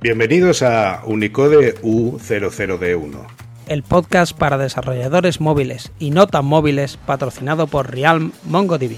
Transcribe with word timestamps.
Bienvenidos 0.00 0.62
a 0.62 1.02
Unicode 1.06 1.74
U00D1. 1.82 3.26
El 3.66 3.82
podcast 3.82 4.32
para 4.32 4.56
desarrolladores 4.56 5.40
móviles 5.40 5.90
y 5.98 6.12
no 6.12 6.28
tan 6.28 6.44
móviles 6.44 6.96
patrocinado 6.96 7.66
por 7.66 7.90
Realm 7.90 8.30
MongoDB. 8.44 8.94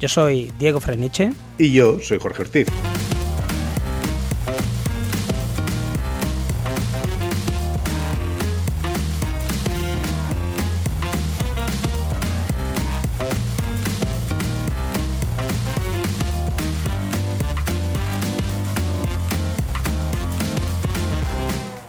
Yo 0.00 0.08
soy 0.08 0.52
Diego 0.58 0.80
Freniche. 0.80 1.32
Y 1.58 1.72
yo 1.72 2.00
soy 2.00 2.18
Jorge 2.18 2.42
Ortiz. 2.42 2.66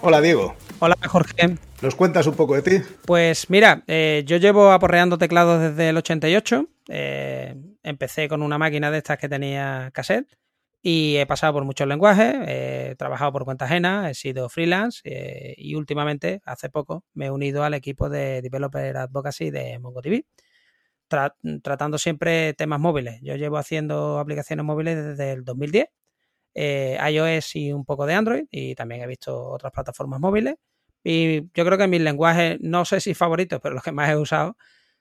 Hola 0.10 0.22
Diego. 0.22 0.56
Hola 0.80 0.96
Jorge. 1.06 1.58
¿Nos 1.82 1.96
cuentas 1.96 2.26
un 2.28 2.36
poco 2.36 2.56
de 2.56 2.62
ti? 2.62 2.86
Pues 3.06 3.50
mira, 3.50 3.84
eh, 3.88 4.24
yo 4.26 4.38
llevo 4.38 4.72
aporreando 4.72 5.18
teclados 5.18 5.60
desde 5.60 5.90
el 5.90 5.98
88. 5.98 6.66
Eh, 6.88 7.54
empecé 7.84 8.30
con 8.30 8.42
una 8.42 8.58
máquina 8.58 8.90
de 8.90 9.00
estas 9.00 9.18
que 9.18 9.28
tenía 9.28 9.92
cassette 9.94 10.30
y 10.82 11.18
he 11.18 11.26
pasado 11.26 11.52
por 11.52 11.66
muchos 11.66 11.90
lenguajes, 11.90 12.36
he 12.48 12.96
trabajado 12.98 13.34
por 13.34 13.44
cuenta 13.44 13.66
ajena, 13.66 14.10
he 14.10 14.14
sido 14.14 14.48
freelance 14.48 15.02
eh, 15.04 15.56
y 15.58 15.76
últimamente, 15.76 16.40
hace 16.46 16.70
poco, 16.70 17.04
me 17.14 17.26
he 17.26 17.30
unido 17.30 17.66
al 17.66 17.74
equipo 17.74 18.08
de 18.08 18.42
Developer 18.42 18.96
Advocacy 18.96 19.52
de 19.52 19.78
MongoDB, 19.78 20.24
tratando 21.62 21.98
siempre 21.98 22.54
temas 22.54 22.80
móviles. 22.80 23.20
Yo 23.22 23.36
llevo 23.36 23.58
haciendo 23.58 24.20
aplicaciones 24.20 24.66
móviles 24.66 24.96
desde 25.04 25.34
el 25.34 25.44
2010 25.44 25.90
eh, 26.60 26.98
iOS 27.12 27.56
y 27.56 27.72
un 27.72 27.86
poco 27.86 28.08
de 28.08 28.16
Android 28.16 28.46
y 28.50 28.74
también 28.74 29.02
he 29.02 29.08
visto 29.08 29.52
otras 29.52 29.72
plataformas 29.72 30.20
móviles. 30.20 30.56
Y 31.04 31.44
yo 31.54 31.64
creo 31.64 31.78
que 31.78 31.88
mis 31.88 32.02
lenguajes, 32.02 32.58
no 32.62 32.84
sé 32.84 33.00
si 33.00 33.14
favoritos, 33.14 33.60
pero 33.62 33.76
los 33.76 33.84
que 33.84 33.92
más 33.92 34.10
he 34.10 34.16
usado 34.16 34.58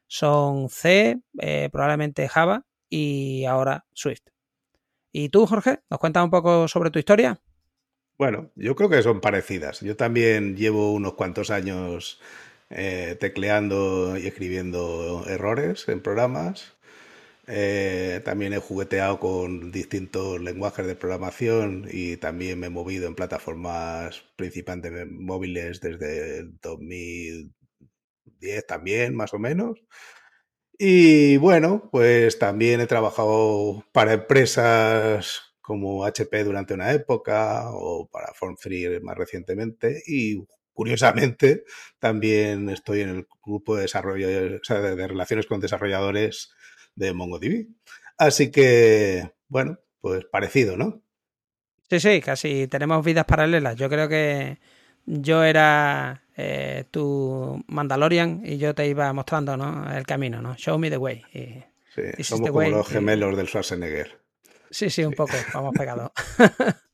son 0.07 0.69
C, 0.69 1.19
eh, 1.41 1.71
probablemente 1.73 2.29
Java 2.29 2.67
y 2.91 3.47
ahora 3.47 3.87
Swift. 3.95 4.29
¿Y 5.13 5.31
tú, 5.31 5.47
Jorge? 5.47 5.81
¿Nos 5.89 5.99
cuentas 5.99 6.23
un 6.23 6.31
poco 6.31 6.69
sobre 6.69 6.91
tu 6.91 6.99
historia? 6.99 7.41
Bueno, 8.19 8.51
yo 8.55 8.77
creo 8.77 8.91
que 8.91 9.03
son 9.03 9.23
parecidas. 9.23 9.81
Yo 9.81 9.97
también 9.97 10.57
llevo 10.57 10.93
unos 10.93 11.15
cuantos 11.15 11.51
años 11.51 12.21
eh, 12.69 13.17
tecleando 13.19 14.19
y 14.19 14.27
escribiendo 14.27 15.25
errores 15.27 15.89
en 15.89 16.03
programas. 16.03 16.76
Eh, 17.49 18.21
también 18.25 18.53
he 18.53 18.59
jugueteado 18.59 19.21
con 19.21 19.71
distintos 19.71 20.41
lenguajes 20.41 20.87
de 20.87 20.97
programación 20.97 21.87
y 21.91 22.17
también 22.17 22.59
me 22.59 22.67
he 22.67 22.71
movido 22.71 23.07
en 23.07 23.15
plataformas 23.15 24.25
principalmente 24.37 25.07
móviles 25.07 25.81
desde 25.81 26.39
el 26.39 26.59
2010 26.61 27.53
también, 28.67 29.15
más 29.15 29.33
o 29.35 29.39
menos. 29.39 29.79
Y 30.79 31.37
bueno, 31.39 31.89
pues 31.91 32.39
también 32.39 32.81
he 32.81 32.87
trabajado 32.87 33.85
para 33.93 34.13
empresas 34.13 35.43
como 35.63 36.05
HP 36.05 36.45
durante 36.45 36.75
una 36.75 36.93
época 36.93 37.71
o 37.73 38.09
para 38.11 38.35
Form 38.35 38.57
Free 38.57 39.01
más 39.01 39.17
recientemente 39.17 40.03
y 40.07 40.45
curiosamente 40.75 41.65
también 41.99 42.69
estoy 42.69 43.01
en 43.01 43.09
el 43.11 43.27
grupo 43.45 43.77
de 43.77 43.83
desarrollo 43.83 44.29
de 44.29 45.09
relaciones 45.09 45.47
con 45.47 45.61
desarrolladores 45.61 46.51
de 46.97 47.13
MongoDB. 47.13 47.69
Así 48.19 48.51
que, 48.51 49.33
bueno, 49.49 49.79
pues 50.01 50.25
parecido, 50.25 50.77
¿no? 50.77 51.03
Sí, 51.89 52.01
sí, 52.01 52.21
casi 52.21 52.67
tenemos 52.67 53.05
vidas 53.05 53.27
paralelas. 53.27 53.77
Yo 53.77 53.89
creo 53.89 54.09
que 54.09 54.59
yo 55.05 55.45
era 55.45 56.23
eh, 56.37 56.85
tu 56.91 57.63
Mandalorian 57.69 58.43
y 58.45 58.59
yo 58.59 58.75
te 58.75 58.89
iba 58.89 59.13
mostrando 59.13 59.57
¿no? 59.57 59.91
el 59.97 60.05
camino, 60.05 60.43
¿no? 60.43 60.57
Show 60.57 60.79
me 60.79 60.91
the 60.91 60.97
way. 60.97 61.23
sí, 61.95 62.25
somos 62.25 62.51
como 62.51 62.69
los 62.69 62.89
gemelos 62.89 63.37
del 63.37 63.47
Schwarzenegger. 63.47 64.21
Sí, 64.71 64.91
sí, 64.91 65.05
un 65.05 65.15
poco, 65.15 65.35
vamos 65.55 65.75
pegados. 65.77 66.11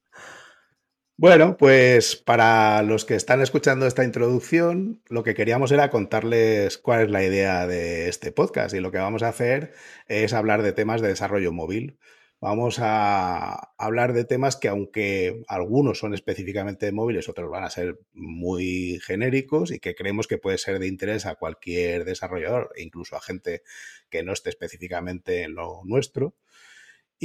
Bueno, 1.23 1.57
pues 1.57 2.17
para 2.17 2.83
los 2.83 3.05
que 3.05 3.15
están 3.15 3.41
escuchando 3.43 3.87
esta 3.87 4.03
introducción, 4.03 5.01
lo 5.09 5.23
que 5.23 5.35
queríamos 5.35 5.71
era 5.71 5.89
contarles 5.89 6.79
cuál 6.79 7.03
es 7.03 7.11
la 7.13 7.23
idea 7.23 7.69
de 7.69 8.09
este 8.09 8.33
podcast 8.33 8.75
y 8.75 8.81
lo 8.81 8.91
que 8.91 8.99
vamos 8.99 9.23
a 9.23 9.29
hacer 9.29 9.73
es 10.09 10.33
hablar 10.33 10.63
de 10.63 10.73
temas 10.73 11.01
de 11.01 11.07
desarrollo 11.07 11.53
móvil. 11.53 11.97
Vamos 12.41 12.79
a 12.81 13.73
hablar 13.79 14.15
de 14.15 14.25
temas 14.25 14.57
que 14.57 14.67
aunque 14.67 15.45
algunos 15.47 16.01
son 16.01 16.13
específicamente 16.13 16.91
móviles, 16.91 17.29
otros 17.29 17.49
van 17.49 17.63
a 17.63 17.71
ser 17.71 18.01
muy 18.13 18.99
genéricos 19.07 19.71
y 19.71 19.79
que 19.79 19.95
creemos 19.95 20.27
que 20.27 20.39
puede 20.39 20.59
ser 20.59 20.81
de 20.81 20.89
interés 20.89 21.25
a 21.27 21.37
cualquier 21.37 22.05
desarrollador 22.05 22.73
incluso 22.77 23.15
a 23.15 23.21
gente 23.21 23.63
que 24.11 24.25
no 24.25 24.33
esté 24.33 24.51
específicamente 24.51 25.45
en 25.45 25.55
lo 25.55 25.83
nuestro 25.85 26.35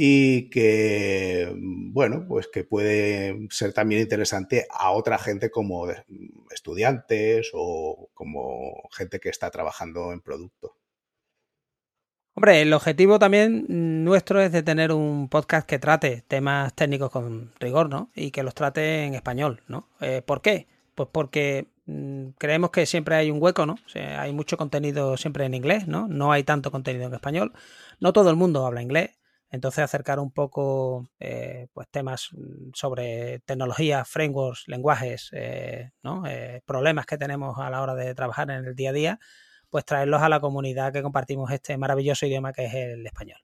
y 0.00 0.48
que, 0.50 1.52
bueno, 1.58 2.24
pues 2.28 2.46
que 2.46 2.62
puede 2.62 3.48
ser 3.50 3.72
también 3.72 4.00
interesante 4.00 4.64
a 4.70 4.92
otra 4.92 5.18
gente 5.18 5.50
como 5.50 5.88
estudiantes 6.52 7.50
o 7.52 8.08
como 8.14 8.88
gente 8.92 9.18
que 9.18 9.28
está 9.28 9.50
trabajando 9.50 10.12
en 10.12 10.20
producto. 10.20 10.76
Hombre, 12.34 12.62
el 12.62 12.72
objetivo 12.74 13.18
también 13.18 14.04
nuestro 14.04 14.40
es 14.40 14.52
de 14.52 14.62
tener 14.62 14.92
un 14.92 15.28
podcast 15.28 15.66
que 15.68 15.80
trate 15.80 16.22
temas 16.28 16.74
técnicos 16.74 17.10
con 17.10 17.50
rigor, 17.58 17.88
¿no? 17.88 18.12
Y 18.14 18.30
que 18.30 18.44
los 18.44 18.54
trate 18.54 19.02
en 19.02 19.16
español, 19.16 19.64
¿no? 19.66 19.88
Eh, 20.00 20.22
¿Por 20.24 20.42
qué? 20.42 20.68
Pues 20.94 21.08
porque 21.10 21.66
mm, 21.86 22.28
creemos 22.38 22.70
que 22.70 22.86
siempre 22.86 23.16
hay 23.16 23.32
un 23.32 23.42
hueco, 23.42 23.66
¿no? 23.66 23.74
Hay 23.96 24.32
mucho 24.32 24.56
contenido 24.56 25.16
siempre 25.16 25.44
en 25.44 25.54
inglés, 25.54 25.88
¿no? 25.88 26.06
No 26.06 26.30
hay 26.30 26.44
tanto 26.44 26.70
contenido 26.70 27.08
en 27.08 27.14
español. 27.14 27.52
No 27.98 28.12
todo 28.12 28.30
el 28.30 28.36
mundo 28.36 28.64
habla 28.64 28.80
inglés. 28.80 29.17
Entonces 29.50 29.82
acercar 29.82 30.18
un 30.18 30.30
poco 30.30 31.10
eh, 31.18 31.68
pues 31.72 31.88
temas 31.90 32.28
mm, 32.32 32.70
sobre 32.74 33.40
tecnología, 33.40 34.04
frameworks, 34.04 34.64
lenguajes, 34.68 35.30
eh. 35.32 35.90
Eh, 36.26 36.60
problemas 36.66 37.06
que 37.06 37.18
tenemos 37.18 37.58
a 37.58 37.70
la 37.70 37.82
hora 37.82 37.94
de 37.94 38.14
trabajar 38.14 38.50
en 38.50 38.64
el 38.66 38.74
día 38.74 38.90
a 38.90 38.92
día, 38.92 39.20
pues 39.70 39.84
traerlos 39.84 40.22
a 40.22 40.28
la 40.28 40.40
comunidad 40.40 40.92
que 40.92 41.02
compartimos 41.02 41.50
este 41.50 41.76
maravilloso 41.78 42.26
idioma 42.26 42.52
que 42.52 42.66
es 42.66 42.74
el 42.74 43.06
español. 43.06 43.38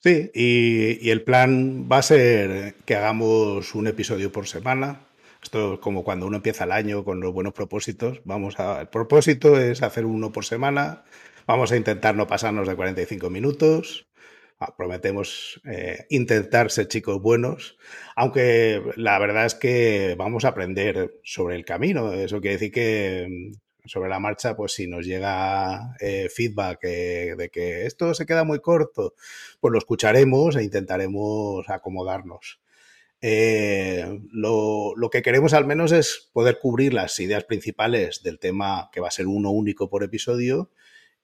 Sí, 0.00 0.30
y, 0.34 1.06
y 1.06 1.10
el 1.10 1.22
plan 1.22 1.88
va 1.90 1.98
a 1.98 2.02
ser 2.02 2.74
que 2.84 2.94
hagamos 2.94 3.74
un 3.74 3.86
episodio 3.86 4.30
por 4.30 4.46
semana. 4.46 5.06
Esto 5.42 5.74
es 5.74 5.80
como 5.80 6.04
cuando 6.04 6.26
uno 6.26 6.36
empieza 6.36 6.64
el 6.64 6.72
año 6.72 7.04
con 7.04 7.20
los 7.20 7.32
buenos 7.32 7.54
propósitos. 7.54 8.20
Vamos 8.24 8.58
a, 8.60 8.82
el 8.82 8.88
propósito 8.88 9.58
es 9.58 9.82
hacer 9.82 10.04
uno 10.04 10.32
por 10.32 10.44
semana. 10.44 11.04
Vamos 11.46 11.72
a 11.72 11.76
intentar 11.76 12.14
no 12.16 12.26
pasarnos 12.26 12.66
de 12.66 12.76
45 12.76 13.30
minutos. 13.30 14.06
Ah, 14.60 14.74
prometemos 14.76 15.60
eh, 15.64 16.06
intentar 16.10 16.70
ser 16.70 16.86
chicos 16.86 17.20
buenos, 17.20 17.76
aunque 18.14 18.80
la 18.96 19.18
verdad 19.18 19.46
es 19.46 19.56
que 19.56 20.14
vamos 20.16 20.44
a 20.44 20.48
aprender 20.48 21.20
sobre 21.24 21.56
el 21.56 21.64
camino. 21.64 22.12
Eso 22.12 22.40
quiere 22.40 22.56
decir 22.56 22.72
que 22.72 23.26
mm, 23.28 23.88
sobre 23.88 24.08
la 24.08 24.20
marcha, 24.20 24.56
pues 24.56 24.72
si 24.72 24.86
nos 24.86 25.04
llega 25.06 25.96
eh, 26.00 26.28
feedback 26.32 26.78
eh, 26.84 27.34
de 27.36 27.50
que 27.50 27.86
esto 27.86 28.14
se 28.14 28.26
queda 28.26 28.44
muy 28.44 28.60
corto, 28.60 29.14
pues 29.60 29.72
lo 29.72 29.78
escucharemos 29.78 30.56
e 30.56 30.62
intentaremos 30.62 31.68
acomodarnos. 31.68 32.60
lo, 34.32 34.94
lo, 34.96 35.10
que 35.10 35.22
queremos 35.22 35.54
al 35.54 35.66
menos 35.66 35.92
es 35.92 36.30
poder 36.32 36.58
cubrir 36.60 36.94
las 36.94 37.18
ideas 37.20 37.44
principales 37.44 38.22
del 38.22 38.38
tema 38.38 38.90
que 38.92 39.00
va 39.00 39.08
a 39.08 39.10
ser 39.10 39.26
uno 39.26 39.50
único 39.50 39.88
por 39.90 40.04
episodio 40.04 40.70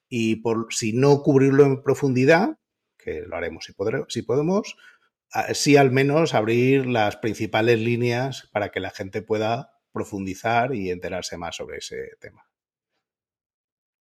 y 0.09 0.37
por 0.37 0.69
si 0.71 0.93
no 0.93 1.23
cubrirlo 1.23 1.65
en 1.65 1.83
profundidad, 1.83 2.59
que 3.01 3.23
lo 3.27 3.37
haremos 3.37 3.65
si, 3.65 3.73
si 4.09 4.23
podemos, 4.23 4.77
sí 5.53 5.77
al 5.77 5.91
menos 5.91 6.35
abrir 6.35 6.87
las 6.87 7.17
principales 7.17 7.79
líneas 7.79 8.49
para 8.53 8.71
que 8.71 8.81
la 8.81 8.91
gente 8.91 9.23
pueda 9.23 9.73
profundizar 9.93 10.75
y 10.75 10.91
enterarse 10.91 11.37
más 11.37 11.57
sobre 11.57 11.79
ese 11.79 12.11
tema. 12.21 12.51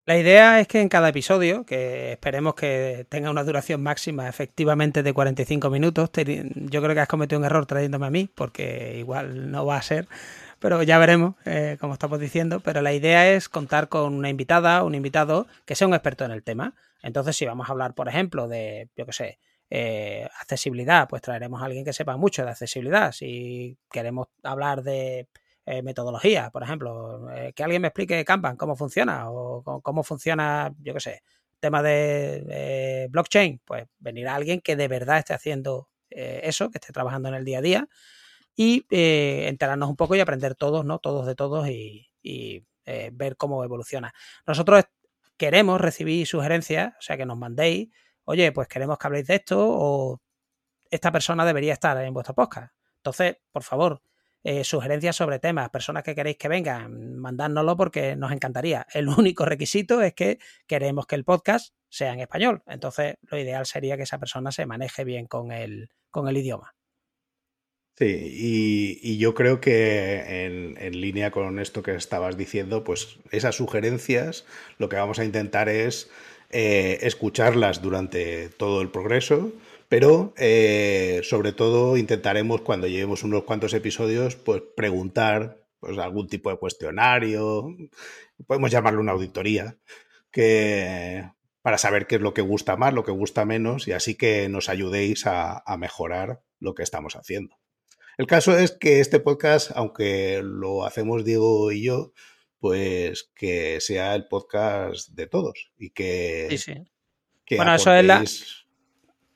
La 0.09 0.17
idea 0.17 0.59
es 0.59 0.67
que 0.67 0.81
en 0.81 0.89
cada 0.89 1.11
episodio, 1.11 1.67
que 1.67 2.13
esperemos 2.13 2.55
que 2.55 3.07
tenga 3.11 3.31
una 3.31 3.45
duración 3.45 3.83
máxima 3.83 4.27
efectivamente 4.27 5.03
de 5.03 5.13
45 5.13 5.69
minutos, 5.69 6.11
yo 6.15 6.83
creo 6.83 6.95
que 6.95 7.01
has 7.01 7.09
cometido 7.09 7.39
un 7.39 7.45
error 7.45 7.67
trayéndome 7.67 8.07
a 8.07 8.11
mí, 8.11 8.31
porque 8.35 8.97
igual 8.97 9.51
no 9.51 9.67
va 9.67 9.77
a 9.77 9.83
ser, 9.83 10.09
pero 10.59 10.83
ya 10.83 10.99
veremos, 10.99 11.35
eh, 11.45 11.77
como 11.81 11.95
estamos 11.95 12.21
diciendo. 12.21 12.61
Pero 12.61 12.83
la 12.83 12.93
idea 12.93 13.31
es 13.31 13.49
contar 13.49 13.89
con 13.89 14.15
una 14.15 14.29
invitada, 14.29 14.83
un 14.85 14.95
invitado 14.95 15.47
que 15.65 15.75
sea 15.75 15.87
un 15.87 15.95
experto 15.95 16.25
en 16.25 16.33
el 16.33 16.43
tema. 16.43 16.75
Entonces, 17.03 17.37
si 17.37 17.47
vamos 17.47 17.69
a 17.69 17.73
hablar, 17.73 17.95
por 17.95 18.09
ejemplo, 18.09 18.49
de, 18.49 18.89
yo 18.97 19.07
qué 19.07 19.13
sé, 19.13 19.39
eh, 19.71 20.27
accesibilidad, 20.41 21.07
pues 21.09 21.21
traeremos 21.21 21.61
a 21.61 21.67
alguien 21.67 21.85
que 21.85 21.93
sepa 21.93 22.17
mucho 22.17 22.43
de 22.45 22.51
accesibilidad. 22.51 23.13
Si 23.13 23.77
queremos 23.91 24.29
hablar 24.43 24.83
de 24.83 25.29
eh, 25.67 25.83
metodología, 25.83 26.51
por 26.51 26.63
ejemplo, 26.63 27.31
eh, 27.33 27.53
que 27.55 27.65
alguien 27.65 27.83
me 27.83 27.89
explique 27.89 28.25
Kanban, 28.25 28.57
cómo 28.57 28.77
funciona 28.77 29.31
o 29.31 29.63
cómo 29.83 30.03
funciona, 30.03 30.75
yo 30.81 30.95
qué 30.95 31.01
sé, 31.01 31.23
tema 31.61 31.83
de 31.83 33.09
blockchain, 33.11 33.61
pues 33.65 33.87
venir 33.99 34.29
a 34.29 34.37
alguien 34.37 34.61
que 34.61 34.77
de 34.77 34.89
verdad 34.89 35.19
esté 35.19 35.35
haciendo 35.35 35.89
eso, 36.11 36.71
que 36.71 36.79
esté 36.79 36.93
trabajando 36.93 37.29
en 37.29 37.35
el 37.35 37.45
día 37.45 37.59
a 37.59 37.63
día. 37.63 37.89
Y 38.61 38.85
eh, 38.91 39.47
enterarnos 39.47 39.89
un 39.89 39.95
poco 39.95 40.17
y 40.17 40.21
aprender 40.21 40.57
todos, 40.57 40.85
¿no? 40.85 40.99
Todos 40.99 41.27
de 41.27 41.37
todos 41.37 41.69
y, 41.69 42.11
eh, 42.25 43.11
ver 43.13 43.37
cómo 43.37 43.63
evoluciona. 43.63 44.13
Nosotros 44.49 44.85
queremos 45.37 45.81
recibir 45.81 46.27
sugerencias, 46.27 46.95
o 46.99 47.01
sea, 47.01 47.17
que 47.17 47.25
nos 47.25 47.39
mandéis, 47.39 47.89
oye, 48.25 48.51
pues 48.51 48.67
queremos 48.67 48.99
que 48.99 49.07
habléis 49.07 49.29
de 49.29 49.37
esto 49.37 49.59
o 49.61 50.21
esta 50.91 51.13
persona 51.13 51.47
debería 51.47 51.73
estar 51.75 52.03
en 52.03 52.13
vuestro 52.13 52.35
podcast. 52.35 52.75
Entonces, 52.97 53.37
por 53.53 53.63
favor, 53.63 54.03
eh, 54.43 54.65
sugerencias 54.65 55.15
sobre 55.15 55.39
temas, 55.39 55.71
personas 55.71 56.03
que 56.03 56.17
queréis 56.17 56.37
que 56.37 56.49
vengan, 56.49 57.17
mandárnoslo 57.17 57.77
porque 57.77 58.17
nos 58.17 58.33
encantaría. 58.33 58.89
El 58.93 59.09
único 59.09 59.45
requisito 59.45 60.03
es 60.03 60.15
que 60.15 60.41
queremos 60.67 61.07
que 61.07 61.15
el 61.15 61.25
podcast 61.25 61.75
sea 61.89 62.13
en 62.13 62.21
español. 62.21 62.65
Entonces, 62.67 63.19
lo 63.23 63.39
ideal 63.39 63.67
sería 63.67 63.97
que 63.97 64.03
esa 64.03 64.19
persona 64.19 64.51
se 64.51 64.67
maneje 64.67 65.05
bien 65.05 65.29
con 65.29 65.53
el, 65.53 65.91
con 66.11 66.27
el 66.27 66.37
idioma. 66.39 66.75
Sí, 67.99 69.01
y, 69.03 69.19
yo 69.19 69.35
creo 69.35 69.61
que 69.61 70.45
en, 70.47 71.01
línea 71.01 71.33
con 71.33 71.59
esto 71.59 71.83
que 71.83 71.97
estabas 71.97 72.37
diciendo, 72.37 72.85
pues 72.85 73.19
esas 73.33 73.57
sugerencias 73.57 74.47
lo 74.79 74.89
que 74.89 74.95
vamos 74.95 75.19
a 75.19 75.25
intentar 75.25 75.69
es 75.69 76.09
eh, 76.51 76.99
escucharlas 77.03 77.83
durante 77.83 78.51
todo 78.51 78.83
el 78.83 78.91
progreso, 78.91 79.53
pero 79.89 80.33
eh, 80.37 81.23
sobre 81.25 81.53
todo 81.53 81.97
intentaremos 81.97 82.61
cuando 82.61 82.87
llevemos 82.87 83.25
unos 83.25 83.43
cuantos 83.43 83.75
episodios, 83.75 84.37
pues 84.37 84.63
preguntar 84.77 85.65
pues, 85.81 85.99
algún 85.99 86.29
tipo 86.29 86.51
de 86.51 86.59
cuestionario, 86.59 87.75
podemos 88.47 88.71
llamarlo 88.71 89.01
una 89.01 89.13
auditoría, 89.13 89.77
que, 90.31 91.29
para 91.63 91.79
saber 91.79 92.07
qué 92.07 92.17
es 92.17 92.23
lo 92.23 92.35
que 92.35 92.43
gusta 92.43 92.77
más, 92.77 92.95
lo 92.95 93.05
que 93.05 93.13
gusta 93.13 93.45
menos, 93.45 93.89
y 93.89 93.93
así 93.93 94.15
que 94.15 94.49
nos 94.49 94.69
ayudéis 94.69 95.27
a 95.27 95.77
mejorar 95.79 96.43
lo 96.61 96.75
que 96.77 96.85
estamos 96.85 97.17
haciendo. 97.17 97.57
El 98.19 98.27
caso 98.27 98.59
es 98.59 98.73
que 98.73 98.99
este 98.99 99.21
podcast, 99.21 99.71
aunque 99.77 100.41
lo 100.43 100.85
hacemos 100.85 101.25
Diego 101.25 101.71
y 101.71 101.85
yo, 101.85 102.13
pues 102.59 103.31
que 103.37 103.81
sea 103.81 104.17
el 104.17 104.27
podcast 104.27 105.11
de 105.11 105.29
todos 105.29 105.71
y 105.79 105.91
que... 105.91 106.49
Sí, 106.51 106.59
sí. 106.59 106.75
bueno, 107.57 107.77
eso 107.77 107.95
es 107.95 108.05
la... 108.05 108.25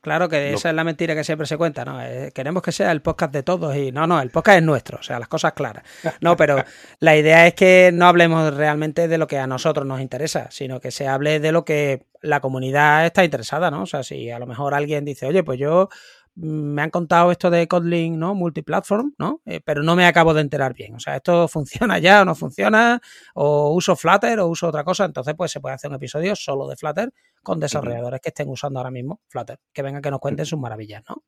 Claro 0.00 0.28
que 0.28 0.52
esa 0.52 0.70
es 0.70 0.74
la 0.74 0.82
mentira 0.82 1.14
que 1.14 1.22
siempre 1.22 1.46
se 1.46 1.56
cuenta, 1.56 1.84
¿no? 1.84 2.02
Eh, 2.02 2.32
queremos 2.34 2.60
que 2.60 2.72
sea 2.72 2.90
el 2.90 3.02
podcast 3.02 3.32
de 3.32 3.44
todos 3.44 3.76
y 3.76 3.92
no, 3.92 4.08
no, 4.08 4.20
el 4.20 4.30
podcast 4.30 4.58
es 4.58 4.64
nuestro, 4.64 4.98
o 4.98 5.02
sea, 5.04 5.20
las 5.20 5.28
cosas 5.28 5.52
claras. 5.52 5.84
No, 6.20 6.36
pero 6.36 6.56
la 6.98 7.16
idea 7.16 7.46
es 7.46 7.54
que 7.54 7.92
no 7.94 8.06
hablemos 8.06 8.52
realmente 8.52 9.06
de 9.06 9.16
lo 9.16 9.28
que 9.28 9.38
a 9.38 9.46
nosotros 9.46 9.86
nos 9.86 10.00
interesa, 10.00 10.48
sino 10.50 10.80
que 10.80 10.90
se 10.90 11.06
hable 11.06 11.38
de 11.38 11.52
lo 11.52 11.64
que 11.64 12.06
la 12.20 12.40
comunidad 12.40 13.06
está 13.06 13.22
interesada, 13.22 13.70
¿no? 13.70 13.82
O 13.82 13.86
sea, 13.86 14.02
si 14.02 14.28
a 14.28 14.40
lo 14.40 14.46
mejor 14.48 14.74
alguien 14.74 15.04
dice, 15.04 15.26
oye, 15.26 15.44
pues 15.44 15.60
yo 15.60 15.88
me 16.34 16.82
han 16.82 16.90
contado 16.90 17.30
esto 17.30 17.50
de 17.50 17.68
Kotlin, 17.68 18.18
¿no? 18.18 18.34
Multiplatform, 18.34 19.14
¿no? 19.18 19.42
Eh, 19.44 19.60
pero 19.64 19.82
no 19.82 19.94
me 19.94 20.06
acabo 20.06 20.32
de 20.32 20.40
enterar 20.40 20.74
bien. 20.74 20.94
O 20.94 21.00
sea, 21.00 21.16
esto 21.16 21.48
funciona 21.48 21.98
ya 21.98 22.22
o 22.22 22.24
no 22.24 22.34
funciona, 22.34 23.00
o 23.34 23.72
uso 23.74 23.96
Flutter 23.96 24.40
o 24.40 24.48
uso 24.48 24.68
otra 24.68 24.84
cosa. 24.84 25.04
Entonces, 25.04 25.34
pues 25.36 25.50
se 25.50 25.60
puede 25.60 25.74
hacer 25.74 25.90
un 25.90 25.96
episodio 25.96 26.34
solo 26.34 26.66
de 26.68 26.76
Flutter 26.76 27.12
con 27.42 27.60
desarrolladores 27.60 28.20
que 28.20 28.30
estén 28.30 28.48
usando 28.48 28.78
ahora 28.78 28.90
mismo 28.90 29.20
Flutter, 29.28 29.58
que 29.72 29.82
vengan 29.82 30.02
que 30.02 30.10
nos 30.10 30.20
cuenten 30.20 30.46
sus 30.46 30.58
maravillas, 30.58 31.02
¿no? 31.08 31.22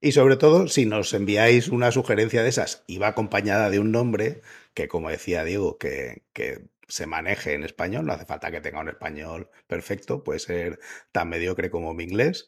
Y 0.00 0.12
sobre 0.12 0.36
todo, 0.36 0.68
si 0.68 0.86
nos 0.86 1.12
enviáis 1.12 1.68
una 1.68 1.90
sugerencia 1.90 2.44
de 2.44 2.50
esas 2.50 2.84
y 2.86 2.98
va 2.98 3.08
acompañada 3.08 3.68
de 3.68 3.80
un 3.80 3.90
nombre, 3.90 4.42
que 4.72 4.86
como 4.86 5.10
decía 5.10 5.42
Diego, 5.42 5.76
que, 5.76 6.22
que 6.32 6.68
se 6.86 7.06
maneje 7.06 7.54
en 7.54 7.64
español, 7.64 8.06
no 8.06 8.12
hace 8.12 8.24
falta 8.24 8.52
que 8.52 8.60
tenga 8.60 8.78
un 8.78 8.88
español 8.88 9.50
perfecto, 9.66 10.22
puede 10.22 10.38
ser 10.38 10.78
tan 11.10 11.28
mediocre 11.28 11.70
como 11.70 11.94
mi 11.94 12.04
inglés 12.04 12.46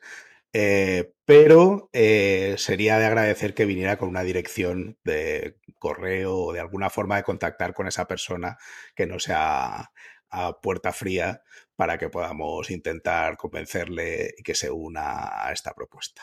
eh, 0.52 1.12
pero 1.24 1.90
eh, 1.92 2.56
sería 2.58 2.98
de 2.98 3.06
agradecer 3.06 3.54
que 3.54 3.64
viniera 3.64 3.96
con 3.98 4.08
una 4.08 4.22
dirección 4.22 4.98
de 5.04 5.58
correo 5.78 6.36
o 6.36 6.52
de 6.52 6.60
alguna 6.60 6.90
forma 6.90 7.16
de 7.16 7.22
contactar 7.22 7.72
con 7.72 7.86
esa 7.86 8.06
persona 8.06 8.58
que 8.94 9.06
no 9.06 9.18
sea 9.18 9.92
a 10.30 10.60
puerta 10.60 10.92
fría 10.92 11.42
para 11.76 11.98
que 11.98 12.08
podamos 12.08 12.70
intentar 12.70 13.36
convencerle 13.36 14.34
y 14.36 14.42
que 14.42 14.54
se 14.54 14.70
una 14.70 15.46
a 15.46 15.52
esta 15.52 15.72
propuesta. 15.72 16.22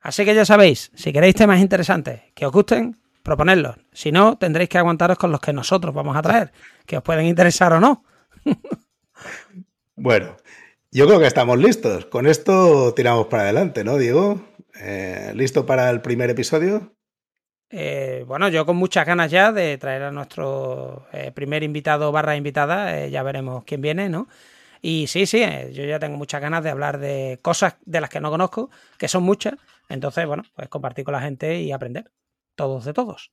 Así 0.00 0.24
que 0.24 0.34
ya 0.34 0.44
sabéis, 0.44 0.90
si 0.94 1.12
queréis 1.12 1.34
temas 1.34 1.60
interesantes 1.60 2.22
que 2.34 2.46
os 2.46 2.52
gusten, 2.52 3.00
proponedlos. 3.22 3.76
Si 3.92 4.12
no, 4.12 4.38
tendréis 4.38 4.70
que 4.70 4.78
aguantaros 4.78 5.18
con 5.18 5.30
los 5.30 5.40
que 5.40 5.52
nosotros 5.52 5.94
vamos 5.94 6.16
a 6.16 6.22
traer, 6.22 6.52
que 6.86 6.96
os 6.96 7.02
pueden 7.02 7.26
interesar 7.26 7.72
o 7.72 7.80
no. 7.80 8.04
bueno, 9.96 10.36
yo 10.92 11.06
creo 11.06 11.20
que 11.20 11.26
estamos 11.26 11.58
listos. 11.58 12.06
Con 12.06 12.26
esto 12.26 12.94
tiramos 12.94 13.26
para 13.26 13.44
adelante, 13.44 13.84
¿no, 13.84 13.96
Diego? 13.96 14.40
Eh, 14.80 15.32
¿Listo 15.34 15.66
para 15.66 15.90
el 15.90 16.00
primer 16.00 16.30
episodio? 16.30 16.94
Eh, 17.70 18.24
bueno, 18.26 18.48
yo 18.48 18.66
con 18.66 18.76
muchas 18.76 19.06
ganas 19.06 19.30
ya 19.30 19.52
de 19.52 19.78
traer 19.78 20.02
a 20.02 20.10
nuestro 20.10 21.06
eh, 21.12 21.30
primer 21.32 21.62
invitado 21.62 22.10
barra 22.10 22.36
invitada, 22.36 23.06
ya 23.06 23.22
veremos 23.22 23.62
quién 23.64 23.80
viene, 23.80 24.08
¿no? 24.08 24.26
Y 24.82 25.06
sí, 25.06 25.26
sí, 25.26 25.44
yo 25.72 25.84
ya 25.84 25.98
tengo 25.98 26.16
muchas 26.16 26.40
ganas 26.40 26.64
de 26.64 26.70
hablar 26.70 26.98
de 26.98 27.38
cosas 27.42 27.76
de 27.84 28.00
las 28.00 28.10
que 28.10 28.20
no 28.20 28.30
conozco, 28.30 28.70
que 28.98 29.08
son 29.08 29.22
muchas. 29.22 29.54
Entonces, 29.88 30.26
bueno, 30.26 30.44
pues 30.54 30.68
compartir 30.68 31.04
con 31.04 31.12
la 31.12 31.20
gente 31.20 31.60
y 31.60 31.70
aprender. 31.70 32.10
Todos 32.56 32.84
de 32.84 32.92
todos. 32.94 33.30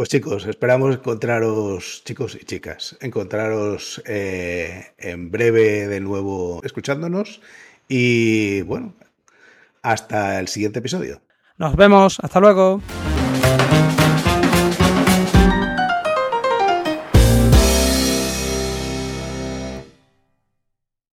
Pues 0.00 0.08
chicos, 0.08 0.46
esperamos 0.46 0.94
encontraros, 0.94 2.02
chicos 2.06 2.34
y 2.40 2.46
chicas, 2.46 2.96
encontraros 3.02 4.02
eh, 4.06 4.94
en 4.96 5.30
breve 5.30 5.88
de 5.88 6.00
nuevo 6.00 6.62
escuchándonos 6.64 7.42
y 7.86 8.62
bueno, 8.62 8.94
hasta 9.82 10.40
el 10.40 10.48
siguiente 10.48 10.78
episodio. 10.78 11.20
Nos 11.58 11.76
vemos, 11.76 12.18
hasta 12.22 12.40
luego. 12.40 12.80